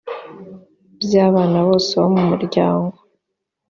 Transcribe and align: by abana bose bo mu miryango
by 1.01 1.13
abana 1.27 1.57
bose 1.67 1.91
bo 2.01 2.07
mu 2.15 2.21
miryango 2.31 2.95